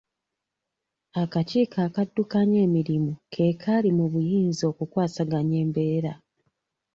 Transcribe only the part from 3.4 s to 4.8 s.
kaali mu buyinza